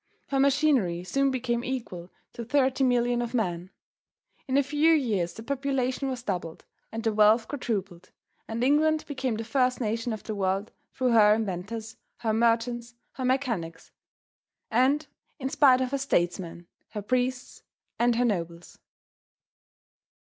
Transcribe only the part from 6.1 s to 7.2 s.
doubled and the